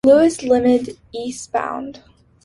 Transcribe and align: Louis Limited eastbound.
Louis 0.03 0.41
Limited 0.41 0.97
eastbound. 1.13 1.99